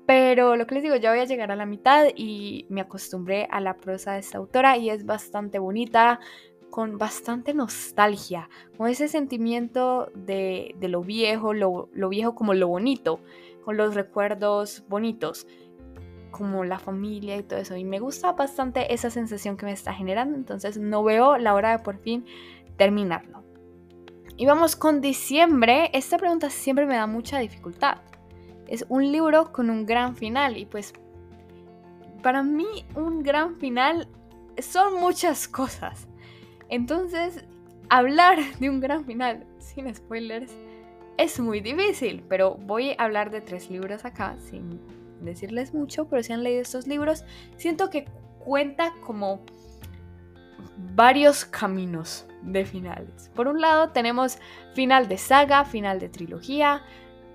pero 0.06 0.58
lo 0.58 0.68
que 0.68 0.76
les 0.76 0.84
digo, 0.84 0.96
ya 0.98 1.12
voy 1.12 1.20
a 1.20 1.26
llegar 1.26 1.52
a 1.52 1.56
la 1.56 1.66
mitad 1.66 2.08
y 2.16 2.66
me 2.70 2.82
acostumbré 2.82 3.48
a 3.50 3.62
la 3.62 3.78
prosa 3.78 4.14
de 4.14 4.20
esta 4.20 4.40
autora 4.40 4.78
y 4.78 4.90
es 4.90 5.06
bastante 5.06 5.60
bonita, 5.60 6.20
con 6.72 6.98
bastante 6.98 7.54
nostalgia, 7.54 8.50
con 8.78 8.88
ese 8.88 9.08
sentimiento 9.08 10.10
de, 10.16 10.76
lo 10.82 11.02
viejo, 11.02 11.54
lo, 11.54 11.90
viejo 12.10 12.34
como 12.34 12.56
lo 12.56 12.68
bonito, 12.68 13.20
con 13.64 13.78
los 13.78 13.94
recuerdos 13.94 14.84
bonitos, 14.88 15.46
como 16.42 16.64
la 16.64 16.80
familia 16.80 17.38
y 17.38 17.44
todo 17.44 17.60
eso. 17.60 17.76
Y 17.78 17.84
me 17.84 18.00
gusta 18.00 18.34
bastante 18.34 18.94
esa 18.94 19.10
sensación 19.10 19.58
que 19.58 19.66
me 19.66 19.72
está 19.72 19.94
generando, 19.94 20.36
entonces 20.36 20.78
no 20.78 21.04
veo 21.04 21.38
la 21.38 21.54
hora 21.54 21.72
de 21.72 21.84
por 21.84 21.98
fin 21.98 22.26
terminarlo. 22.78 23.44
Y 24.38 24.46
vamos 24.46 24.76
con 24.76 25.02
diciembre. 25.02 25.92
Esta 25.94 26.18
pregunta 26.18 26.50
siempre 26.50 26.86
me 26.86 26.96
da 26.96 27.06
mucha 27.08 27.40
dificultad 27.40 28.00
es 28.72 28.86
un 28.88 29.12
libro 29.12 29.52
con 29.52 29.70
un 29.70 29.86
gran 29.86 30.16
final 30.16 30.56
y 30.56 30.66
pues 30.66 30.94
para 32.24 32.42
mí 32.42 32.86
un 32.96 33.22
gran 33.22 33.58
final 33.58 34.08
son 34.60 34.96
muchas 34.96 35.50
cosas. 35.50 36.08
Entonces, 36.70 37.44
hablar 37.90 38.40
de 38.60 38.70
un 38.70 38.80
gran 38.80 39.04
final 39.04 39.46
sin 39.60 39.94
spoilers 39.94 40.54
es 41.18 41.38
muy 41.42 41.60
difícil, 41.60 42.24
pero 42.30 42.56
voy 42.56 42.92
a 42.92 43.04
hablar 43.04 43.30
de 43.30 43.42
tres 43.42 43.70
libros 43.70 44.06
acá 44.06 44.38
sin 44.40 44.80
decirles 45.22 45.74
mucho, 45.74 46.08
pero 46.08 46.24
si 46.24 46.34
han 46.34 46.44
leído 46.44 46.62
estos 46.62 46.88
libros, 46.88 47.24
siento 47.58 47.90
que 47.90 48.06
cuenta 48.40 48.94
como 49.06 49.44
varios 50.96 51.46
caminos 51.46 52.26
de 52.42 52.66
finales. 52.66 53.30
Por 53.36 53.48
un 53.48 53.62
lado 53.62 53.90
tenemos 53.90 54.40
final 54.74 55.08
de 55.08 55.18
saga, 55.18 55.66
final 55.66 56.00
de 56.00 56.10
trilogía, 56.10 56.84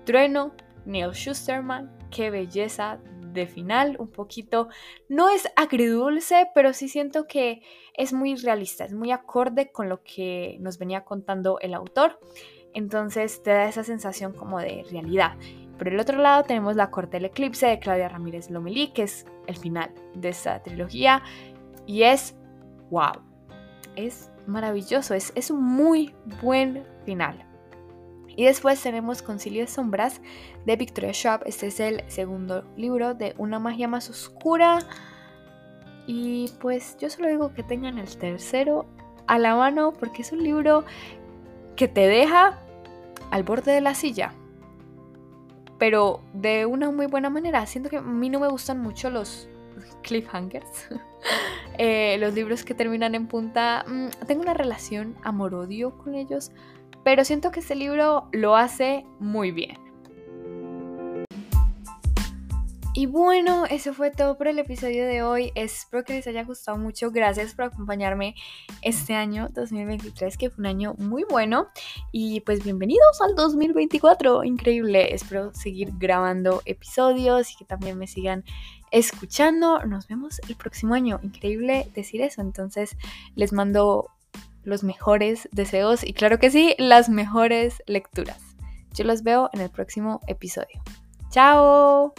trueno, 0.05 0.53
Neil 0.85 1.11
Schusterman, 1.11 1.91
qué 2.11 2.29
belleza 2.29 2.99
de 3.33 3.47
final, 3.47 3.97
un 3.99 4.07
poquito, 4.07 4.69
no 5.09 5.29
es 5.29 5.47
agridulce, 5.55 6.49
pero 6.55 6.73
sí 6.73 6.89
siento 6.89 7.27
que 7.27 7.61
es 7.93 8.13
muy 8.13 8.35
realista, 8.35 8.85
es 8.85 8.93
muy 8.93 9.11
acorde 9.11 9.71
con 9.71 9.89
lo 9.89 10.01
que 10.03 10.57
nos 10.59 10.77
venía 10.77 11.03
contando 11.03 11.59
el 11.59 11.73
autor, 11.73 12.19
entonces 12.73 13.43
te 13.43 13.51
da 13.51 13.67
esa 13.67 13.83
sensación 13.83 14.33
como 14.33 14.59
de 14.59 14.85
realidad. 14.91 15.37
Por 15.77 15.87
el 15.87 15.99
otro 15.99 16.19
lado 16.19 16.43
tenemos 16.43 16.75
La 16.75 16.89
Corte 16.89 17.17
del 17.17 17.25
Eclipse 17.25 17.67
de 17.67 17.79
Claudia 17.79 18.09
Ramírez 18.09 18.49
Lomelí, 18.49 18.87
que 18.89 19.03
es 19.03 19.25
el 19.47 19.55
final 19.55 19.91
de 20.15 20.29
esta 20.29 20.61
trilogía, 20.63 21.21
y 21.85 22.03
es 22.03 22.35
wow, 22.89 23.21
es 23.95 24.31
maravilloso, 24.45 25.13
es, 25.13 25.31
es 25.35 25.51
un 25.51 25.63
muy 25.63 26.15
buen 26.41 26.83
final. 27.05 27.47
Y 28.37 28.45
después 28.45 28.81
tenemos 28.81 29.23
Concilio 29.23 29.61
de 29.61 29.67
Sombras 29.67 30.21
de 30.65 30.75
Victoria 30.75 31.11
Shop. 31.11 31.41
Este 31.47 31.67
es 31.67 31.79
el 31.79 32.03
segundo 32.07 32.63
libro 32.75 33.15
de 33.15 33.33
Una 33.39 33.57
magia 33.57 33.87
más 33.87 34.11
oscura. 34.11 34.79
Y 36.05 36.51
pues 36.61 36.97
yo 36.99 37.09
solo 37.09 37.29
digo 37.29 37.53
que 37.55 37.63
tengan 37.63 37.97
el 37.97 38.15
tercero 38.17 38.85
a 39.25 39.39
la 39.39 39.55
mano 39.55 39.91
porque 39.91 40.21
es 40.21 40.31
un 40.31 40.43
libro 40.43 40.85
que 41.75 41.87
te 41.87 42.07
deja 42.07 42.59
al 43.31 43.41
borde 43.41 43.71
de 43.71 43.81
la 43.81 43.95
silla. 43.95 44.33
Pero 45.77 46.21
de 46.33 46.65
una 46.65 46.91
muy 46.91 47.05
buena 47.05 47.29
manera. 47.29 47.65
Siento 47.65 47.89
que 47.89 47.97
a 47.97 48.01
mí 48.01 48.29
no 48.29 48.39
me 48.39 48.47
gustan 48.47 48.79
mucho 48.79 49.09
los 49.09 49.47
cliffhangers. 50.03 50.89
Eh, 51.79 52.17
los 52.19 52.33
libros 52.33 52.63
que 52.63 52.73
terminan 52.73 53.13
en 53.13 53.27
punta. 53.27 53.85
Mm, 53.87 54.07
tengo 54.25 54.41
una 54.41 54.55
relación 54.55 55.15
amor-odio 55.23 55.95
con 55.97 56.15
ellos 56.15 56.51
pero 57.07 57.23
siento 57.23 57.51
que 57.51 57.61
este 57.61 57.73
libro 57.73 58.27
lo 58.33 58.57
hace 58.57 59.05
muy 59.17 59.51
bien. 59.51 59.77
Y 62.97 63.05
bueno, 63.05 63.67
eso 63.67 63.93
fue 63.93 64.09
todo 64.09 64.39
por 64.39 64.47
el 64.47 64.57
episodio 64.57 65.05
de 65.05 65.21
hoy. 65.21 65.51
Espero 65.53 66.03
que 66.03 66.13
les 66.13 66.25
haya 66.25 66.43
gustado 66.43 66.79
mucho. 66.79 67.11
Gracias 67.11 67.53
por 67.53 67.65
acompañarme 67.65 68.33
este 68.81 69.13
año 69.13 69.49
2023, 69.53 70.35
que 70.35 70.49
fue 70.49 70.63
un 70.63 70.65
año 70.65 70.95
muy 70.97 71.23
bueno. 71.29 71.67
Y 72.11 72.39
pues 72.39 72.63
bienvenidos 72.63 73.21
al 73.21 73.35
2024. 73.35 74.43
Increíble. 74.45 75.13
Espero 75.13 75.53
seguir 75.53 75.91
grabando 75.99 76.63
episodios 76.65 77.51
y 77.51 77.57
que 77.57 77.65
también 77.65 77.99
me 77.99 78.07
sigan 78.07 78.43
escuchando. 78.89 79.85
Nos 79.85 80.07
vemos 80.07 80.41
el 80.49 80.55
próximo 80.55 80.95
año. 80.95 81.19
Increíble 81.21 81.91
decir 81.93 82.21
eso. 82.21 82.41
Entonces 82.41 82.97
les 83.35 83.53
mando 83.53 84.09
los 84.63 84.83
mejores 84.83 85.47
deseos 85.51 86.03
y 86.03 86.13
claro 86.13 86.39
que 86.39 86.49
sí, 86.49 86.73
las 86.79 87.09
mejores 87.09 87.75
lecturas. 87.85 88.41
Yo 88.95 89.03
los 89.03 89.21
veo 89.21 89.51
en 89.53 89.61
el 89.61 89.69
próximo 89.69 90.19
episodio. 90.25 90.81
¡Chao! 91.29 92.15